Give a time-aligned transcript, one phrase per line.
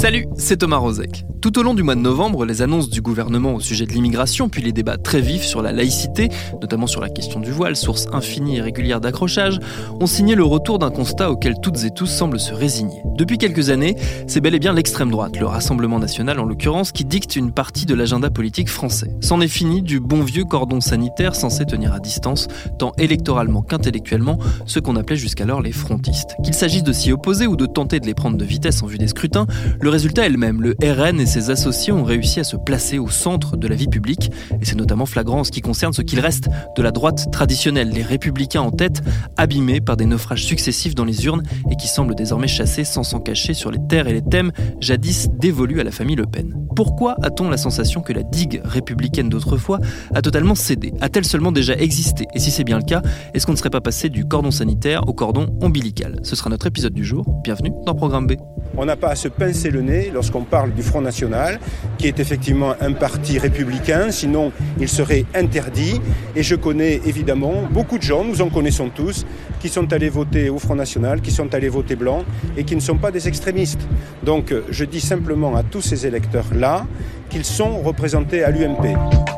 [0.00, 1.24] Salut, c'est Thomas Rozek.
[1.40, 4.48] Tout au long du mois de novembre, les annonces du gouvernement au sujet de l'immigration,
[4.48, 6.28] puis les débats très vifs sur la laïcité,
[6.60, 9.58] notamment sur la question du voile, source infinie et régulière d'accrochage,
[10.00, 13.02] ont signé le retour d'un constat auquel toutes et tous semblent se résigner.
[13.16, 17.04] Depuis quelques années, c'est bel et bien l'extrême droite, le Rassemblement national en l'occurrence, qui
[17.04, 19.10] dicte une partie de l'agenda politique français.
[19.20, 24.38] C'en est fini du bon vieux cordon sanitaire censé tenir à distance, tant électoralement qu'intellectuellement,
[24.66, 26.34] ceux qu'on appelait jusqu'alors les frontistes.
[26.44, 28.98] Qu'il s'agisse de s'y opposer ou de tenter de les prendre de vitesse en vue
[28.98, 29.46] des scrutins,
[29.88, 30.60] résultat est le même.
[30.60, 33.88] Le RN et ses associés ont réussi à se placer au centre de la vie
[33.88, 34.30] publique,
[34.60, 37.90] et c'est notamment flagrant en ce qui concerne ce qu'il reste de la droite traditionnelle,
[37.90, 39.02] les républicains en tête,
[39.36, 43.20] abîmés par des naufrages successifs dans les urnes et qui semblent désormais chasser sans s'en
[43.20, 46.54] cacher sur les terres et les thèmes jadis dévolus à la famille Le Pen.
[46.74, 49.80] Pourquoi a-t-on la sensation que la digue républicaine d'autrefois
[50.14, 50.92] a totalement cédé?
[51.00, 52.26] A-t-elle seulement déjà existé?
[52.34, 53.02] Et si c'est bien le cas,
[53.34, 56.20] est-ce qu'on ne serait pas passé du cordon sanitaire au cordon ombilical?
[56.22, 57.26] Ce sera notre épisode du jour.
[57.42, 58.34] Bienvenue dans Programme B.
[58.76, 59.77] On n'a pas à se pincer le
[60.12, 61.58] lorsqu'on parle du Front National,
[61.98, 66.00] qui est effectivement un parti républicain, sinon il serait interdit.
[66.36, 69.24] Et je connais évidemment beaucoup de gens, nous en connaissons tous,
[69.60, 72.24] qui sont allés voter au Front National, qui sont allés voter blanc
[72.56, 73.86] et qui ne sont pas des extrémistes.
[74.24, 76.86] Donc je dis simplement à tous ces électeurs-là
[77.30, 79.37] qu'ils sont représentés à l'UMP.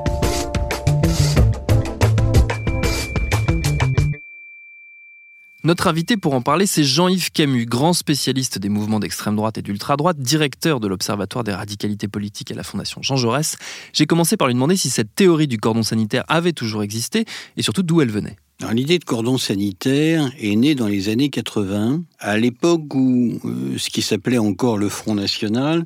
[5.62, 9.62] Notre invité pour en parler, c'est Jean-Yves Camus, grand spécialiste des mouvements d'extrême droite et
[9.62, 13.58] d'ultra-droite, directeur de l'Observatoire des radicalités politiques à la Fondation Jean Jaurès.
[13.92, 17.27] J'ai commencé par lui demander si cette théorie du cordon sanitaire avait toujours existé
[17.58, 18.36] et surtout d'où elle venait.
[18.73, 23.90] L'idée de cordon sanitaire est née dans les années 80, à l'époque où euh, ce
[23.90, 25.85] qui s'appelait encore le Front National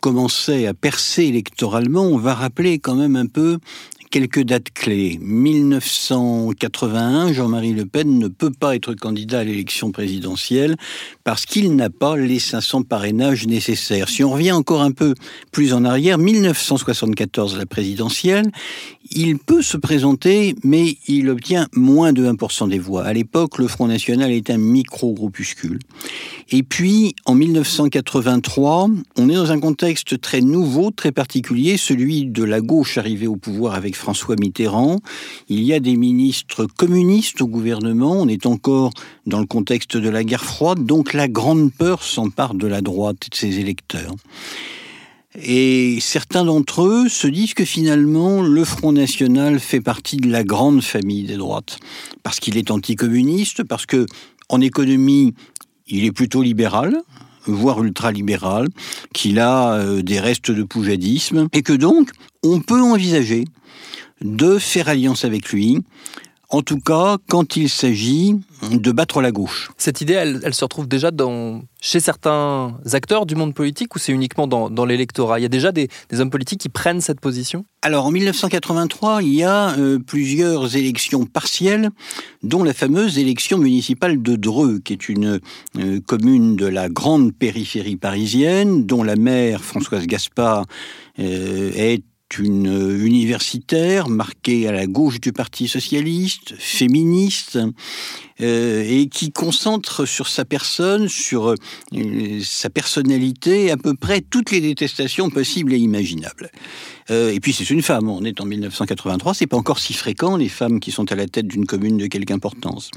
[0.00, 2.02] commençait à percer électoralement.
[2.02, 3.58] On va rappeler quand même un peu
[4.12, 5.18] quelques dates clés.
[5.22, 10.76] 1981, Jean-Marie Le Pen ne peut pas être candidat à l'élection présidentielle
[11.24, 14.10] parce qu'il n'a pas les 500 parrainages nécessaires.
[14.10, 15.14] Si on revient encore un peu
[15.50, 18.50] plus en arrière, 1974, la présidentielle,
[19.10, 23.04] il peut se présenter, mais il obtient moins de 1% des voix.
[23.04, 25.78] À l'époque, le Front National est un micro-groupuscule.
[26.50, 32.44] Et puis, en 1983, on est dans un contexte très nouveau, très particulier, celui de
[32.44, 35.00] la gauche arrivée au pouvoir avec François Mitterrand.
[35.48, 38.12] Il y a des ministres communistes au gouvernement.
[38.12, 38.90] On est encore
[39.26, 40.84] dans le contexte de la guerre froide.
[40.84, 44.14] Donc, la grande peur s'empare de la droite et de ses électeurs.
[45.34, 50.44] Et certains d'entre eux se disent que finalement, le Front National fait partie de la
[50.44, 51.78] grande famille des droites.
[52.22, 54.06] Parce qu'il est anticommuniste, parce que,
[54.50, 55.34] en économie,
[55.86, 57.00] il est plutôt libéral,
[57.46, 58.68] voire ultralibéral,
[59.14, 62.10] qu'il a euh, des restes de poujadisme, et que donc,
[62.42, 63.44] on peut envisager
[64.20, 65.78] de faire alliance avec lui,
[66.52, 68.36] en tout cas quand il s'agit
[68.70, 69.70] de battre la gauche.
[69.76, 74.12] Cette idée, elle, se retrouve déjà dans, chez certains acteurs du monde politique ou c'est
[74.12, 75.40] uniquement dans, l'électorat?
[75.40, 77.64] Il y a déjà des, hommes politiques qui prennent cette position?
[77.80, 81.90] Alors en 1983, il y a euh, plusieurs élections partielles,
[82.42, 85.40] dont la fameuse élection municipale de Dreux, qui est une
[85.78, 90.66] euh, commune de la grande périphérie parisienne, dont la maire Françoise Gaspard
[91.18, 92.04] euh, est
[92.38, 97.58] une universitaire marquée à la gauche du Parti socialiste, féministe,
[98.42, 101.54] euh, et qui concentre sur sa personne, sur euh,
[102.42, 106.50] sa personnalité, à peu près toutes les détestations possibles et imaginables.
[107.10, 110.36] Euh, et puis c'est une femme, on est en 1983, c'est pas encore si fréquent
[110.36, 112.90] les femmes qui sont à la tête d'une commune de quelque importance.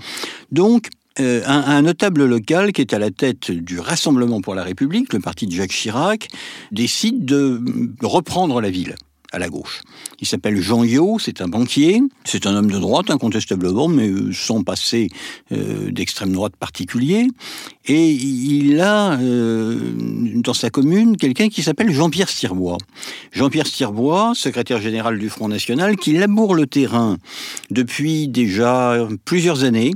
[0.51, 5.19] Donc, un, notable local qui est à la tête du Rassemblement pour la République, le
[5.19, 6.27] parti de Jacques Chirac,
[6.71, 7.61] décide de
[8.01, 8.95] reprendre la ville
[9.35, 9.81] à la gauche.
[10.21, 14.31] Il s'appelle Jean Yo, c'est un banquier, c'est un homme de droite incontestablement, mais euh,
[14.31, 15.09] sans passer
[15.51, 17.27] euh, d'extrême droite particulier.
[17.85, 19.77] Et il a euh,
[20.35, 22.77] dans sa commune quelqu'un qui s'appelle Jean-Pierre Stirbois.
[23.33, 27.17] Jean-Pierre Stirbois, secrétaire général du Front National, qui laboure le terrain
[27.69, 29.91] depuis déjà plusieurs années.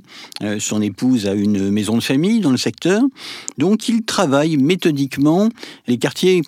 [0.59, 3.01] son épouse a une maison de famille dans le secteur,
[3.57, 5.49] donc il travaille méthodiquement
[5.87, 6.41] les quartiers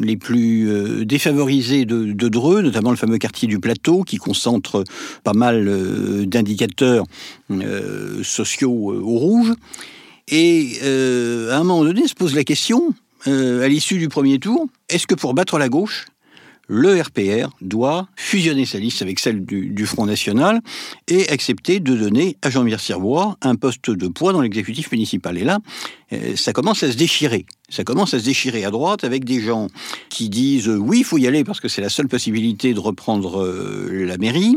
[0.00, 4.84] les plus euh, défavorisés de, Dreux, notamment le fameux quartier du Plateau, qui concentre
[5.22, 7.04] pas mal euh, d'indicateurs
[8.22, 9.52] sociaux au rouge.
[10.28, 12.94] Et à un moment donné, se pose la question,
[13.26, 16.06] à l'issue du premier tour, est-ce que pour battre la gauche,
[16.68, 20.60] le RPR doit fusionner sa liste avec celle du, Front National
[21.08, 25.36] et accepter de donner à Jean-Pierre Sirbois un poste de poids dans l'exécutif municipal?
[25.36, 25.58] Et là,
[26.12, 27.44] euh, ça commence à se déchirer.
[27.70, 29.68] Ça commence à se déchirer à droite avec des gens
[30.10, 32.80] qui disent euh, oui, il faut y aller parce que c'est la seule possibilité de
[32.80, 34.56] reprendre euh, la mairie.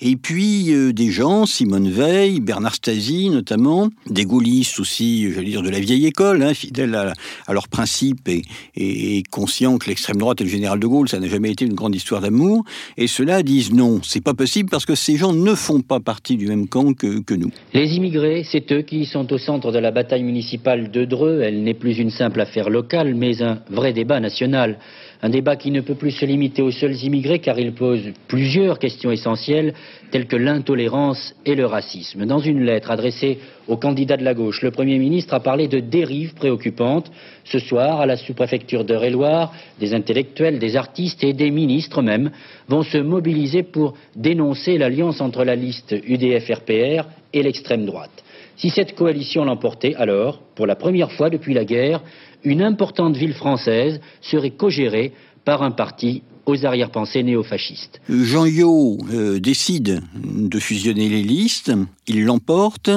[0.00, 5.70] Et puis des gens, Simone Veil, Bernard Stasi notamment, des gaullistes aussi, j'allais dire de
[5.70, 8.42] la vieille école, hein, fidèles à, leurs principes et,
[8.76, 11.74] et, conscients que l'extrême droite et le général de Gaulle, ça n'a jamais été une
[11.74, 12.64] grande histoire d'amour.
[12.96, 16.36] Et ceux-là disent non, c'est pas possible parce que ces gens ne font pas partie
[16.36, 17.50] du même camp que, que nous.
[17.74, 21.62] Les immigrés, c'est eux qui sont au centre de la bataille municipale de Dreux, elle
[21.62, 24.78] n'est plus une simple affaire locale, mais un vrai débat national.
[25.22, 28.78] Un débat qui ne peut plus se limiter aux seuls immigrés car il pose plusieurs
[28.78, 29.74] questions essentielles
[30.10, 32.24] telles que l'intolérance et le racisme.
[32.24, 33.38] Dans une lettre adressée
[33.68, 37.12] aux candidats de la gauche, le Premier ministre a parlé de dérives préoccupantes.
[37.44, 42.30] Ce soir, à la sous-préfecture d'Eure-et-Loire, des intellectuels, des artistes et des ministres même
[42.68, 47.04] vont se mobiliser pour dénoncer l'alliance entre la liste UDF-RPR
[47.34, 48.24] et l'extrême droite.
[48.56, 52.02] Si cette coalition l'emportait, alors, pour la première fois depuis la guerre,
[52.44, 55.12] une importante ville française serait co-gérée
[55.44, 58.00] par un parti aux arrière-pensées néofascistes.
[58.08, 61.72] Jean Yo euh, décide de fusionner les listes,
[62.06, 62.90] il l'emporte,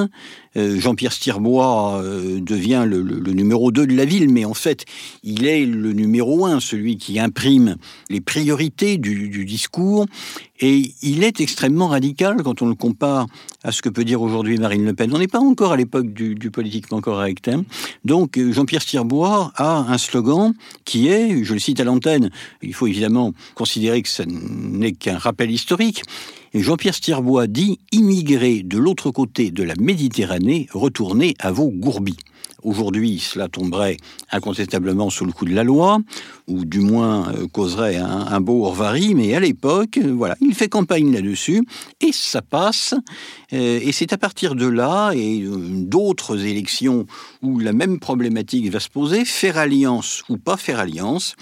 [0.56, 3.02] euh, Jean-Pierre Stirbois euh, devient le,
[3.34, 4.86] numéro 2 de la ville, mais en fait,
[5.24, 7.78] il est le numéro 1, celui qui imprime
[8.10, 10.06] les priorités du, discours,
[10.60, 13.26] et il est extrêmement radical quand on le compare
[13.64, 15.14] à ce que peut dire aujourd'hui Marine Le Pen.
[15.14, 17.48] On n'est pas encore à l'époque du, politiquement correct.
[17.48, 17.64] Hein.
[18.06, 20.54] Donc, Jean-Pierre Stirbois a un slogan
[20.86, 22.30] qui est, je le cite à l'antenne,
[22.62, 26.04] il faut évidemment considérer que ce n'est qu'un rappel historique,
[26.54, 32.18] Jean-Pierre Stirbois dit Immigrés de l'autre côté de la Méditerranée, retournez à vos gourbis.
[32.64, 33.98] Aujourd'hui, cela tomberait
[34.32, 36.00] incontestablement sous le coup de la loi,
[36.48, 40.70] ou du moins euh, causerait un, beau orvari, mais à l'époque, euh, voilà, il fait
[40.70, 41.66] campagne là-dessus,
[42.00, 42.96] et ça passe.
[43.52, 47.06] Euh, et c'est à partir de là, et d'autres élections
[47.42, 51.36] où la même problématique va se poser, faire alliance ou pas faire alliance,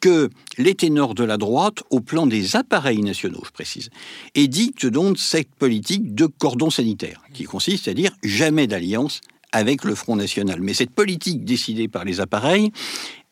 [0.00, 3.90] que les ténors de la droite, au plan des appareils nationaux, je précise,
[4.34, 9.20] édictent donc cette politique de cordon sanitaire, qui consiste à dire jamais d'alliance
[9.52, 10.60] avec le Front National.
[10.60, 12.72] Mais cette politique décidée par les appareils,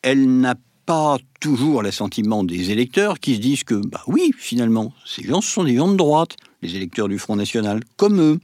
[0.03, 0.55] elle n'a
[0.87, 5.51] pas toujours l'assentiment des électeurs qui se disent que, bah oui, finalement, ces gens, ce
[5.51, 8.39] sont des gens de droite, les électeurs du Front National, comme eux.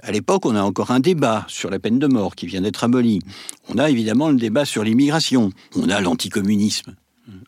[0.00, 2.82] À l'époque, on a encore un débat sur la peine de mort qui vient d'être
[2.82, 3.20] abolie.
[3.68, 5.50] On a évidemment le débat sur l'immigration.
[5.76, 6.94] On a l'anticommunisme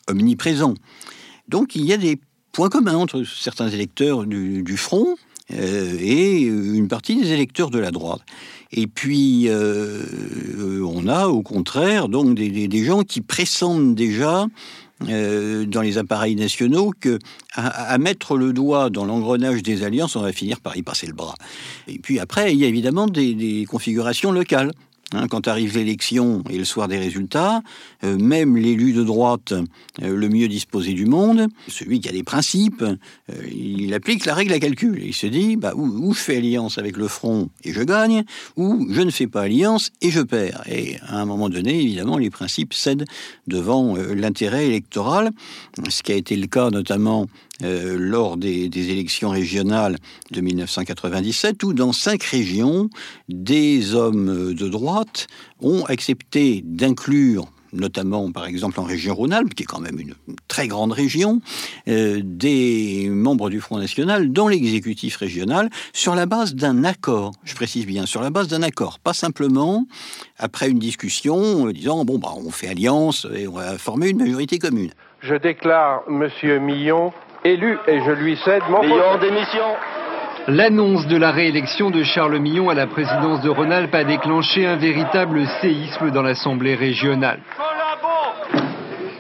[0.09, 0.75] omniprésent.
[1.49, 2.19] Donc il y a des
[2.55, 5.17] points communs entre certains électeurs du, Front
[5.53, 8.23] euh, et une partie des électeurs de la droite.
[8.73, 10.03] Et puis, euh,
[10.85, 14.47] on a au contraire donc des, gens qui pressentent déjà
[15.09, 17.19] euh, dans les appareils nationaux que
[17.55, 21.13] à, mettre le doigt dans l'engrenage des alliances, on va finir par y passer le
[21.13, 21.35] bras.
[21.89, 24.71] Et puis après, il y a évidemment des configurations locales.
[25.15, 27.63] Hein, quand arrive l'élection et le soir des résultats, euh,
[28.05, 29.53] même l'élu de droite,
[30.03, 32.95] euh, le mieux disposé du monde, celui qui a des principes, euh,
[33.51, 35.03] il applique la règle à calcul.
[35.05, 38.25] Il se dit, bah, ou, je fais alliance avec le front et je gagne,
[38.57, 40.63] ou je ne fais pas alliance et je perds.
[40.71, 43.05] Et à un moment donné, évidemment, les principes cèdent
[43.47, 45.31] devant l'intérêt électoral,
[45.89, 47.27] ce qui a été le cas notamment
[47.63, 49.97] euh, lors des, élections régionales
[50.33, 52.91] de 1997, où dans cinq régions,
[53.29, 55.29] des hommes de droite
[55.61, 60.15] ont accepté d'inclure notamment par exemple en région Rhône-Alpes, qui est quand même une
[60.49, 61.41] très grande région,
[61.89, 67.55] euh, des membres du Front National dans l'exécutif régional sur la base d'un accord, je
[67.55, 69.87] précise bien, sur la base d'un accord, pas simplement
[70.39, 74.19] après une discussion euh, disant, bon, bah, on fait alliance et on va former une
[74.19, 74.91] majorité commune.
[75.21, 77.13] Je déclare Monsieur Millon
[77.45, 79.65] élu et je lui cède mon Millon démission.
[80.47, 84.77] L'annonce de la réélection de Charles Millon à la présidence de Rhône-Alpes a déclenché un
[84.77, 87.41] véritable séisme dans l'Assemblée régionale.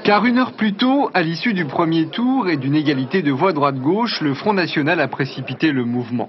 [0.02, 3.54] Car une heure plus tôt, à l'issue du premier tour et d'une égalité de voix
[3.54, 6.28] droite-gauche, le Front National a précipité le mouvement.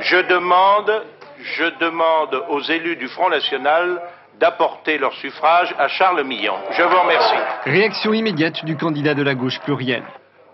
[0.00, 1.02] Je demande,
[1.42, 4.00] je demande aux élus du Front National
[4.40, 6.54] d'apporter leur suffrage à Charles Millon.
[6.70, 7.34] Je vous remercie.
[7.66, 10.04] Réaction immédiate du candidat de la gauche plurielle.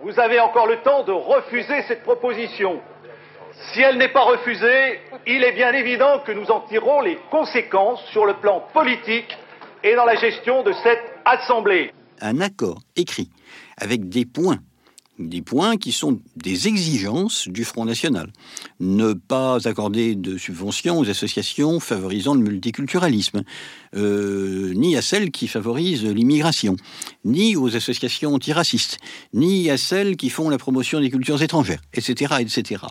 [0.03, 2.81] Vous avez encore le temps de refuser cette proposition.
[3.73, 8.03] Si elle n'est pas refusée, il est bien évident que nous en tirerons les conséquences
[8.07, 9.37] sur le plan politique
[9.85, 11.93] et dans la gestion de cette Assemblée.
[12.23, 13.29] un accord écrit
[13.77, 14.59] avec des points
[15.21, 18.33] des points qui sont des exigences du Front National.
[18.81, 23.43] Ne pas accorder de subventions aux associations favorisant le multiculturalisme,
[23.97, 26.77] euh, ni à celles qui favorisent l'immigration,
[27.25, 28.99] ni aux associations antiracistes,
[29.35, 32.85] ni à celles qui font la promotion des cultures étrangères, etc., etc.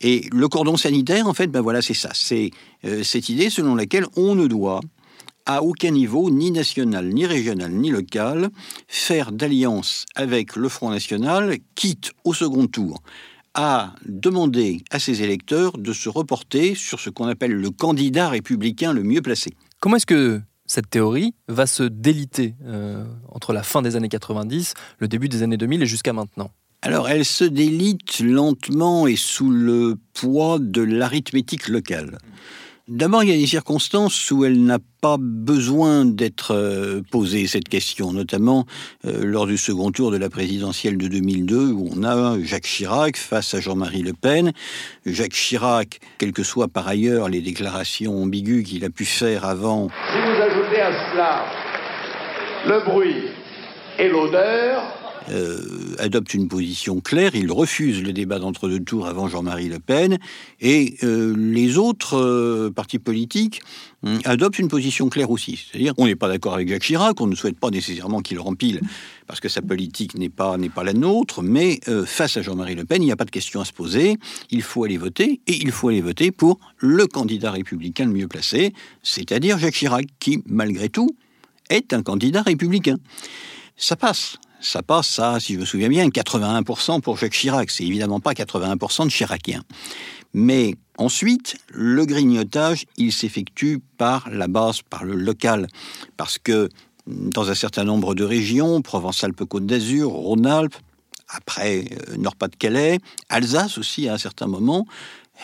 [0.00, 2.10] Et le cordon sanitaire, en fait, ben voilà, c'est ça.
[2.12, 2.50] C'est
[2.84, 4.80] euh, cette idée selon laquelle on ne doit
[5.46, 8.50] à aucun niveau, ni national, ni régional, ni local,
[8.88, 13.02] faire d'alliance avec le Front National, quitte au second tour
[13.54, 18.92] à demander à ses électeurs de se reporter sur ce qu'on appelle le candidat républicain
[18.92, 19.50] le mieux placé.
[19.80, 24.74] Comment est-ce que cette théorie va se déliter euh, entre la fin des années 90,
[24.98, 26.50] le début des années 2000 et jusqu'à maintenant?
[26.84, 32.18] Alors, elle se délite lentement et sous le poids de l'arithmétique locale.
[32.88, 37.68] D'abord, il y a des circonstances où elle n'a pas besoin d'être euh, posée, cette
[37.68, 38.66] question, notamment
[39.06, 43.16] euh, lors du second tour de la présidentielle de 2002, où on a Jacques Chirac
[43.16, 44.52] face à Jean-Marie Le Pen.
[45.06, 49.88] Jacques Chirac, quelles que soient par ailleurs les déclarations ambiguës qu'il a pu faire avant.
[50.10, 51.44] Si vous ajoutez à cela
[52.66, 53.28] le bruit
[54.00, 59.68] et l'odeur, euh, adopte une position claire, il refuse le débat d'entre-deux tours avant Jean-Marie
[59.68, 60.18] Le Pen,
[60.60, 63.62] et euh, les autres euh, partis politiques
[64.02, 65.64] hum, adoptent une position claire aussi.
[65.70, 68.80] C'est-à-dire qu'on n'est pas d'accord avec Jacques Chirac, on ne souhaite pas nécessairement qu'il rempile,
[69.26, 72.84] parce que sa politique n'est pas, n'est pas la nôtre, mais face à Jean-Marie Le
[72.84, 74.16] Pen, il n'y a pas de question à se poser,
[74.50, 78.28] il faut aller voter, et il faut aller voter pour le candidat républicain le mieux
[78.28, 81.10] placé, c'est-à-dire Jacques Chirac, qui, malgré tout,
[81.70, 82.96] est un candidat républicain.
[83.76, 87.70] Ça passe ça passe à, si je me souviens bien, 81% pour Jacques Chirac.
[87.70, 89.62] C'est évidemment pas 81% de Chiraciens.
[90.32, 95.66] Mais ensuite, le grignotage, il s'effectue par la base, par le local.
[96.16, 96.68] Parce que
[97.06, 100.76] dans un certain nombre de régions, Provence-Alpes-Côte d'Azur, Rhône-Alpes,
[101.28, 104.86] après euh, Nord-Pas-de-Calais, Alsace aussi à un certain moment,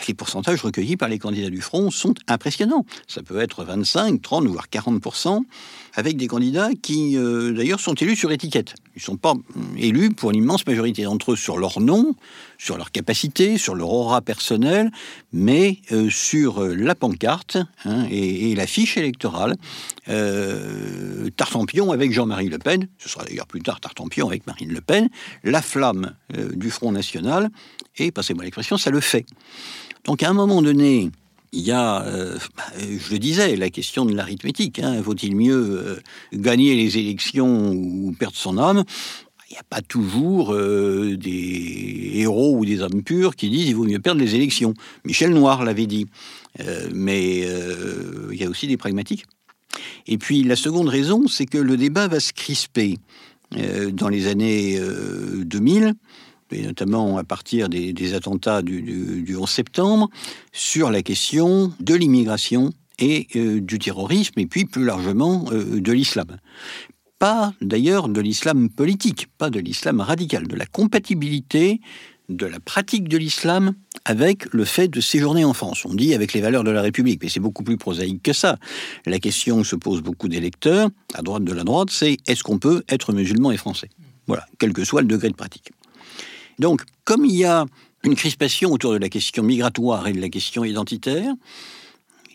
[0.06, 2.84] les pourcentages recueillis par les candidats du Front sont impressionnants.
[3.08, 5.02] Ça peut être 25, 30, voire 40
[5.94, 8.74] avec des candidats qui, euh, d'ailleurs, sont élus sur étiquette.
[8.94, 9.34] Ils ne sont pas
[9.76, 12.14] élus pour l'immense majorité d'entre eux sur leur nom,
[12.58, 14.90] sur leur capacité, sur leur aura personnelle,
[15.32, 19.56] mais euh, sur euh, la pancarte hein, et, la fiche électorale.
[21.36, 25.10] Tartampion avec Jean-Marie Le Pen, ce sera d'ailleurs plus tard Tartampion avec Marine Le Pen,
[25.44, 26.14] la flamme
[26.54, 27.50] du Front National,
[27.98, 29.26] et, passez-moi l'expression, ça le fait.
[30.04, 31.10] Donc à un moment donné,
[31.52, 34.78] il y a, euh, bah, je le disais, la question de l'arithmétique.
[34.80, 35.00] Hein.
[35.00, 36.00] Vaut-il mieux euh,
[36.32, 38.84] gagner les élections ou perdre son âme
[39.50, 43.76] Il n'y a pas toujours euh, des héros ou des hommes purs qui disent il
[43.76, 44.74] vaut mieux perdre les élections.
[45.04, 46.06] Michel Noir l'avait dit.
[46.92, 47.46] mais
[48.32, 49.24] il y a aussi des pragmatiques.
[50.06, 52.98] Et puis la seconde raison, c'est que le débat va se crisper
[53.92, 54.78] dans les années
[55.44, 55.94] 2000
[56.52, 60.08] et notamment à partir des, attentats du, 11 septembre,
[60.52, 65.92] sur la question de l'immigration et euh, du terrorisme, et puis plus largement euh, de
[65.92, 66.36] l'islam.
[67.18, 71.80] Pas d'ailleurs de l'islam politique, pas de l'islam radical, de la compatibilité
[72.28, 73.74] de la pratique de l'islam
[74.04, 75.84] avec le fait de séjourner en France.
[75.84, 78.58] On dit avec les valeurs de la République, mais c'est beaucoup plus prosaïque que ça.
[79.06, 82.58] La question que se pose beaucoup d'électeurs, à droite de la droite, c'est est-ce qu'on
[82.58, 83.88] peut être musulman et français?
[84.26, 85.70] Voilà, quel que soit le degré de pratique.
[86.58, 87.66] Donc, comme il y a
[88.04, 91.32] une crispation autour de la question migratoire et de la question identitaire,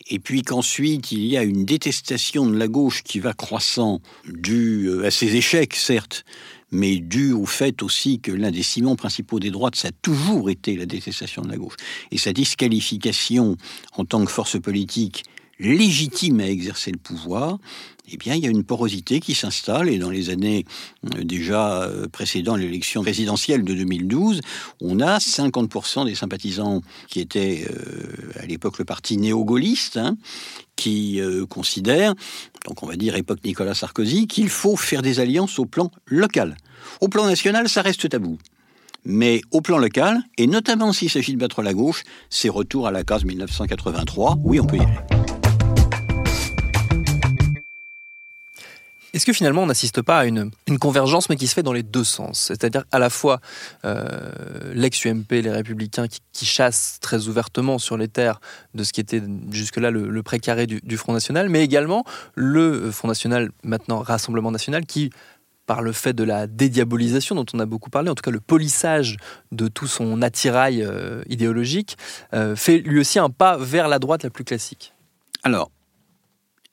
[0.09, 4.87] et puis qu'ensuite il y a une détestation de la gauche qui va croissant, due
[4.89, 6.25] euh, à ses échecs, certes,
[6.71, 10.49] mais due au fait aussi que l'un des ciments principaux des droites, ça a toujours
[10.49, 11.75] été la détestation de la gauche.
[12.11, 13.57] Et sa disqualification
[13.95, 15.23] en tant que force politique
[15.59, 17.59] légitime à exercer le pouvoir,
[18.11, 19.89] eh bien, il y a une porosité qui s'installe.
[19.89, 20.65] Et dans les années
[21.15, 24.41] euh, déjà euh, précédant l'élection présidentielle de 2012,
[24.81, 30.17] on a 50% des sympathisants qui étaient euh, à l'époque le parti néo-gaulliste, hein,
[30.75, 32.15] qui considèrent,
[32.65, 36.57] donc on va dire époque Nicolas Sarkozy, qu'il faut faire des alliances au plan local.
[36.99, 38.39] Au plan national, ça reste tabou.
[39.05, 42.91] Mais au plan local, et notamment s'il s'agit de battre la gauche, c'est retour à
[42.91, 44.39] la case 1983.
[44.43, 45.42] Oui, on peut y aller.
[49.13, 51.83] Est-ce que finalement on n'assiste pas à une, convergence mais qui se fait dans les
[51.83, 52.45] deux sens?
[52.47, 53.39] C'est-à-dire à la fois
[53.85, 58.41] euh, l'ex-UMP, les républicains qui, chassent très ouvertement sur les terres
[58.73, 62.03] de ce qui était jusque-là le, précaré du, Front National, mais également
[62.35, 65.11] le Front National, maintenant Rassemblement National, qui
[65.65, 68.41] par le fait de la dédiabolisation dont on a beaucoup parlé, en tout cas le
[68.41, 69.17] polissage
[69.51, 71.97] de tout son attirail euh, idéologique,
[72.33, 74.93] euh, fait lui aussi un pas vers la droite la plus classique.
[75.43, 75.71] Alors,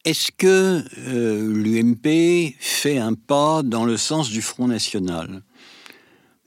[0.07, 5.43] Est-ce que euh, l'UMP fait un pas dans le sens du Front National?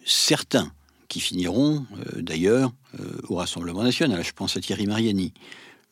[0.03, 0.71] Certains,
[1.07, 5.33] qui finiront euh, d'ailleurs euh, au Rassemblement National, je pense à Thierry Mariani,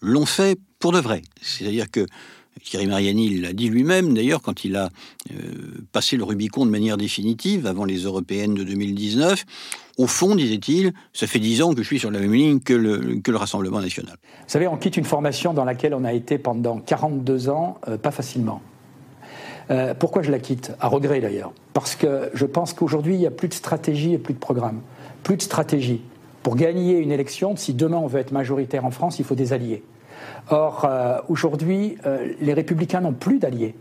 [0.02, 1.22] l'ont fait pour de vrai.
[1.40, 2.08] C'est-à-dire que
[2.64, 4.90] Thierry Mariani l'a dit lui-même, d'ailleurs, quand il a
[5.92, 9.46] passé le Rubicon de manière définitive avant les européennes de 2019.
[9.98, 12.74] Au fond, disait-il, ça fait dix ans que je suis sur la même ligne que
[12.74, 14.16] le, que le Rassemblement national.
[14.16, 17.98] Vous savez, on quitte une formation dans laquelle on a été pendant 42 ans, euh,
[17.98, 18.62] pas facilement.
[19.70, 20.72] Euh, pourquoi je la quitte?
[20.80, 21.54] À regret d'ailleurs.
[21.74, 24.82] Parce que je pense qu'aujourd'hui, il n'y a plus de stratégie et plus de programme.
[25.24, 26.02] Plus de stratégie.
[26.44, 29.54] Pour gagner une élection, si demain on veut être majoritaire en France, il faut des
[29.54, 29.84] alliés.
[30.52, 31.96] Or, euh, aujourd'hui,
[32.42, 33.74] les républicains n'ont plus d'alliés.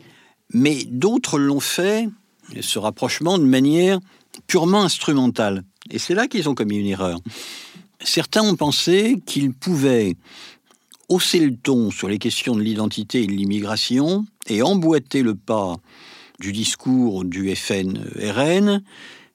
[0.55, 2.09] Mais d'autres l'ont fait,
[2.61, 3.99] ce rapprochement, de manière
[4.47, 5.65] purement instrumentale.
[5.91, 7.19] Et c'est là qu'ils ont commis une erreur.
[8.03, 10.15] Certains ont pensé qu'ils pouvaient
[11.09, 15.77] hausser le ton sur les questions de l'identité et de l'immigration et emboîter le pas
[16.39, 18.83] du discours du FN-RN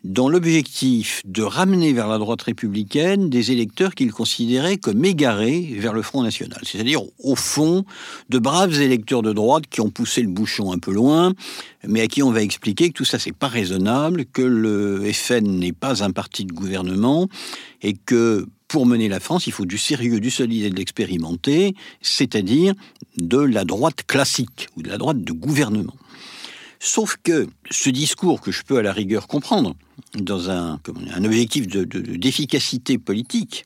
[0.05, 5.93] dans l'objectif de ramener vers la droite républicaine des électeurs qu'ils considéraient comme égarés vers
[5.93, 6.59] le Front National.
[6.63, 7.85] C'est-à-dire, au fond,
[8.29, 11.33] de braves électeurs de droite qui ont poussé le bouchon un peu loin,
[11.87, 15.59] mais à qui on va expliquer que tout ça, c'est pas raisonnable, que le FN
[15.59, 17.27] n'est pas un parti de gouvernement,
[17.81, 21.73] et que pour mener la France, il faut du sérieux, du solide et de l'expérimenté,
[22.01, 22.75] c'est-à-dire
[23.17, 25.95] de la droite classique, ou de la droite de gouvernement.
[26.85, 29.75] Sauf que ce discours que je peux à la rigueur comprendre,
[30.13, 30.79] dans un,
[31.23, 33.65] objectif d'efficacité politique,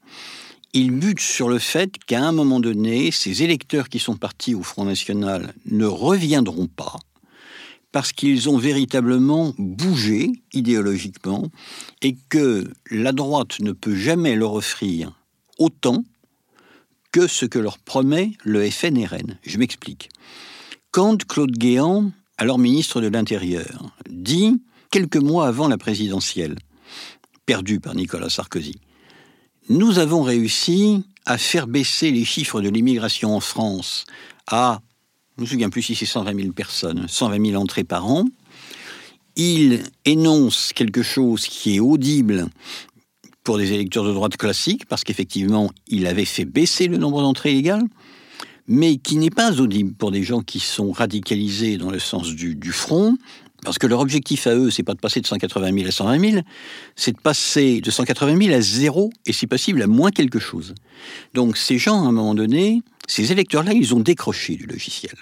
[0.72, 4.64] il bute sur le fait qu'à un moment donné, ces électeurs qui sont partis au
[4.64, 6.96] Front National ne reviendront pas
[7.92, 11.50] parce qu'ils ont véritablement bougé idéologiquement
[12.02, 15.12] et que la droite ne peut jamais leur offrir
[15.58, 16.06] autant
[17.12, 19.38] que ce que leur promet le FNRN.
[19.44, 20.08] Je m'explique.
[20.92, 26.56] Quand Claude Guéant alors ministre de l'Intérieur, dit quelques mois avant la présidentielle,
[27.46, 28.80] perdue par Nicolas Sarkozy,
[29.68, 34.06] nous avons réussi à faire baisser les chiffres de l'immigration en France
[34.48, 34.80] à,
[35.36, 38.26] je ne me souviens plus si c'est 120 000 personnes, 120 000 entrées par an.
[39.36, 42.48] Il énonce quelque chose qui est audible
[43.44, 47.52] pour des électeurs de droite classique, parce qu'effectivement, il avait fait baisser le nombre d'entrées
[47.52, 47.84] illégales
[48.70, 52.72] mais qui n'est pas audible pour des gens qui sont radicalisés dans le sens du,
[52.72, 53.18] front,
[53.64, 56.32] parce que leur objectif à eux, c'est pas de passer de 180 000 à 120
[56.32, 56.44] 000,
[56.96, 60.76] c'est de passer de 180 000 à zéro, et si possible à moins quelque chose.
[61.34, 65.16] Donc ces gens, à un moment donné, ces électeurs-là, ils ont décroché du logiciel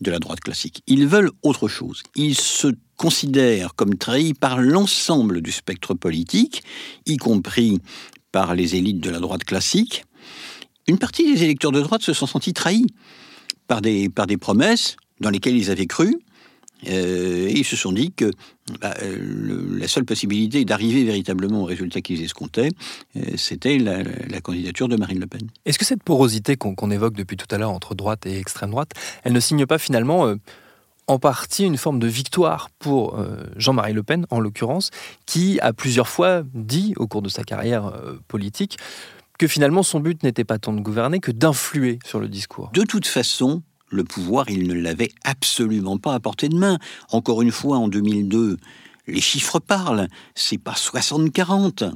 [0.00, 0.82] de la droite classique.
[0.86, 2.02] Ils veulent autre chose.
[2.16, 6.62] Ils se considèrent comme trahis par l'ensemble du spectre politique,
[7.04, 7.78] y compris
[8.32, 10.04] par les élites de la droite classique,
[10.88, 12.86] une partie des électeurs de droite se sont sentis trahis
[13.66, 16.16] par des, promesses dans lesquelles ils avaient cru.
[16.88, 18.30] Euh, et ils se sont dit que
[18.80, 22.70] bah, la seule possibilité d'arriver véritablement au résultat qu'ils escomptaient,
[23.16, 25.42] euh, c'était la, candidature de Marine Le Pen.
[25.66, 28.92] Est-ce que cette porosité qu'on évoque depuis tout à l'heure entre droite et extrême droite,
[29.24, 30.36] elle ne signe pas finalement euh,
[31.06, 33.18] en partie une forme de victoire pour
[33.56, 34.90] Jean-Marie Le Pen, en l'occurrence,
[35.26, 37.92] qui a plusieurs fois dit au cours de sa carrière
[38.28, 38.78] politique
[39.40, 42.68] que finalement son but n'était pas tant de gouverner que d'influer sur le discours.
[42.74, 46.76] De toute façon, le pouvoir, il ne l'avait absolument pas à portée de main.
[47.10, 48.58] Encore une fois, en 2002,
[49.06, 50.08] les chiffres parlent.
[50.34, 51.90] C'est pas 60-40,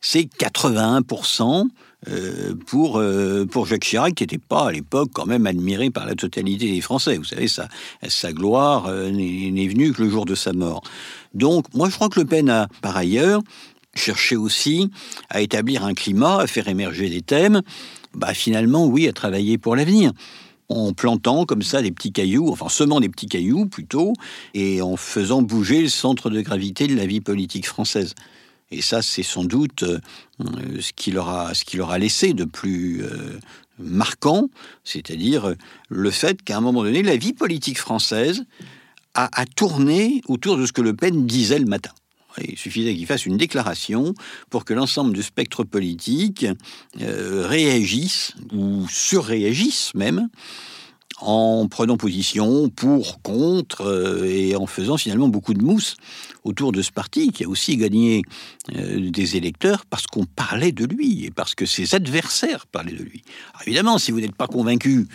[0.00, 1.64] c'est 81%
[2.08, 6.06] euh, pour, euh, pour Jacques Chirac, qui n'était pas à l'époque quand même admiré par
[6.06, 7.16] la totalité des Français.
[7.16, 7.68] Vous savez, sa,
[8.06, 10.82] sa gloire euh, n'est venue que le jour de sa mort.
[11.34, 13.42] Donc, moi, je crois que Le Pen a, par ailleurs,
[13.96, 14.90] chercher aussi
[15.30, 17.62] à établir un climat, à faire émerger des thèmes,
[18.14, 20.12] bah finalement, oui, à travailler pour l'avenir
[20.68, 24.12] en plantant comme ça des petits cailloux, enfin semant des petits cailloux plutôt,
[24.54, 28.14] et en faisant bouger le centre de gravité de la vie politique française.
[28.72, 30.00] Et ça, c'est sans doute euh,
[30.80, 33.38] ce qui leur a, ce qui leur a laissé de plus euh,
[33.78, 34.48] marquant,
[34.82, 35.54] c'est-à-dire
[35.88, 38.44] le fait qu'à un moment donné, la vie politique française
[39.14, 41.92] a tourné autour de ce que Le Pen disait le matin.
[42.42, 44.14] Il suffisait qu'il fasse une déclaration
[44.50, 46.46] pour que l'ensemble du spectre politique
[47.00, 50.28] euh, réagisse ou surréagisse même
[51.20, 55.96] en prenant position pour, contre, euh, et en faisant finalement beaucoup de mousse
[56.44, 58.22] autour de ce parti qui a aussi gagné
[58.74, 63.02] euh, des électeurs parce qu'on parlait de lui et parce que ses adversaires parlaient de
[63.02, 63.22] lui.
[63.66, 65.06] évidemment, si vous n'êtes pas convaincu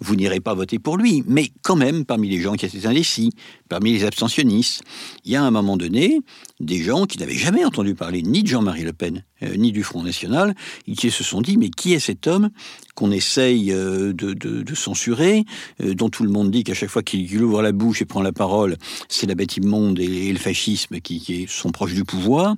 [0.00, 1.22] vous n'irez pas voter pour lui.
[1.26, 3.30] Mais quand même, parmi les gens qui étaient indécis,
[3.68, 4.82] parmi les abstentionnistes,
[5.24, 6.20] il y a à un moment donné
[6.60, 9.82] des gens qui n'avaient jamais entendu parler ni de Jean-Marie Le Pen, euh, ni du
[9.82, 10.54] Front National,
[10.86, 12.50] et qui se sont dit, mais qui est cet homme
[12.94, 15.44] qu'on essaye euh, de, censurer,
[15.82, 18.22] euh, dont tout le monde dit qu'à chaque fois qu'il ouvre la bouche et prend
[18.22, 18.76] la parole,
[19.08, 22.54] c'est la bête immonde et, le fascisme qui, sont proches du pouvoir.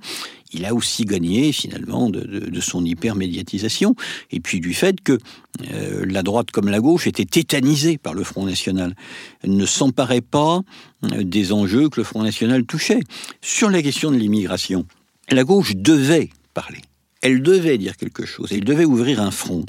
[0.57, 3.95] Il a aussi gagné finalement de, son hypermédiatisation
[4.31, 5.19] et puis du fait que
[5.71, 8.95] euh, la droite comme la gauche était tétanisée par le Front National,
[9.45, 10.63] ne s'emparait pas
[11.03, 13.01] des enjeux que le Front National touchait.
[13.43, 14.87] Sur la question de l'immigration,
[15.31, 16.81] la gauche devait parler.
[17.23, 19.65] Elle devait dire quelque chose, elle devait ouvrir un front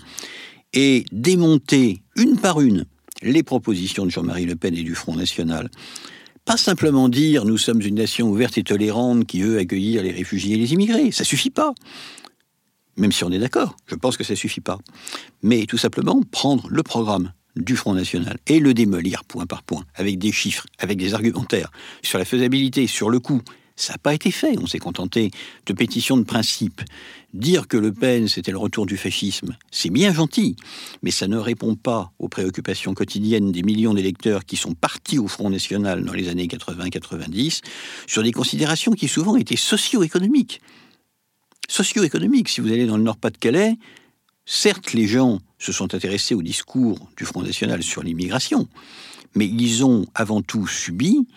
[0.73, 2.85] et démonter une par une
[3.21, 5.69] les propositions de Jean-Marie Le Pen et du Front National.
[6.47, 10.55] Pas simplement dire nous sommes une nation ouverte et tolérante qui veut accueillir les réfugiés
[10.55, 11.73] et les immigrés, ça suffit pas.
[12.95, 14.79] Même si on est d'accord, je pense que ça suffit pas.
[15.43, 19.83] Mais tout simplement prendre le programme du Front National et le démolir point par point,
[19.93, 21.69] avec des chiffres, avec des argumentaires,
[22.01, 23.41] sur la faisabilité, sur le coût,
[23.77, 24.57] ça n'a pas été fait.
[24.59, 25.31] On s'est contenté
[25.65, 26.81] de pétitions de principe.
[27.33, 30.55] Dire que Le Pen, c'était le retour du fascisme, c'est bien gentil,
[31.03, 35.27] mais ça ne répond pas aux préoccupations quotidiennes des millions d'électeurs qui sont partis au
[35.27, 37.61] Front National dans les années 80-90
[38.07, 40.61] sur des considérations qui souvent étaient socio-économiques.
[41.69, 43.75] Socio-économiques, si vous allez dans le Nord-Pas-de-Calais,
[44.45, 48.67] certes, les gens se sont intéressés au discours du Front National sur l'immigration,
[49.35, 51.27] mais ils ont avant tout subi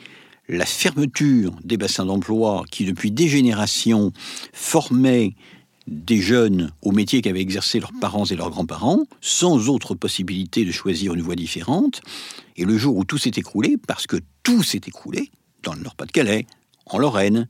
[0.51, 4.13] la fermeture des bassins d'emploi qui, depuis des générations,
[4.53, 5.35] formaient
[5.87, 10.73] des jeunes au métier qu'avaient exercé leurs parents et leurs grands-parents, sans autre possibilité de
[10.73, 12.01] choisir une voie différente.
[12.57, 15.31] Et le jour où tout s'est écroulé, parce que tout s'est écroulé,
[15.63, 16.47] dans le Nord-Pas-de-Calais,
[16.87, 17.47] en Lorraine,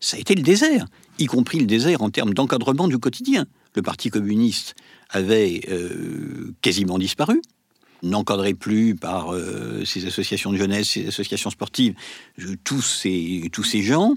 [0.00, 0.86] ça a été le désert,
[1.18, 3.46] y compris le désert en termes d'encadrement du quotidien.
[3.74, 4.74] Le Parti communiste
[5.10, 7.40] avait euh, quasiment disparu
[8.02, 11.94] n'encadrait plus par euh, ces associations de jeunesse, ces associations sportives,
[12.64, 14.14] tous ces, tous ces gens.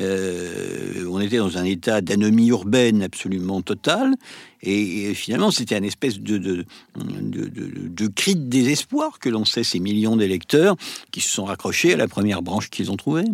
[0.00, 4.14] Euh, on était dans un état d'anomie urbaine absolument totale.
[4.62, 6.64] Et, finalement, c'était une espèce de, de,
[6.96, 7.50] de,
[7.88, 10.76] de, cri de désespoir que lançaient ces millions d'électeurs
[11.10, 13.24] qui se sont raccrochés à la première branche qu'ils ont trouvée.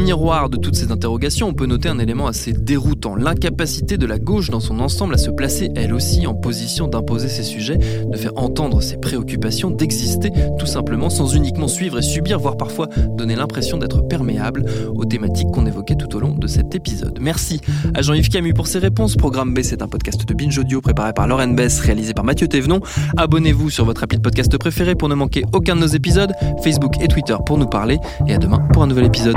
[0.00, 4.18] Miroir de toutes ces interrogations, on peut noter un élément assez déroutant, l'incapacité de la
[4.18, 8.16] gauche dans son ensemble à se placer elle aussi en position d'imposer ses sujets, de
[8.16, 13.34] faire entendre ses préoccupations, d'exister tout simplement sans uniquement suivre et subir, voire parfois donner
[13.34, 17.18] l'impression d'être perméable aux thématiques qu'on évoquait tout au long de cet épisode.
[17.20, 17.60] Merci
[17.94, 19.16] à Jean-Yves Camus pour ses réponses.
[19.16, 22.46] Programme B, c'est un podcast de Binge Audio préparé par Lauren Bess, réalisé par Mathieu
[22.46, 22.80] Thévenon.
[23.16, 26.32] Abonnez-vous sur votre appli de podcast préféré pour ne manquer aucun de nos épisodes,
[26.62, 29.36] Facebook et Twitter pour nous parler, et à demain pour un nouvel épisode.